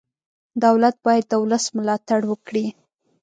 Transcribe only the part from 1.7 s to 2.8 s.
ملاتړ وکړي.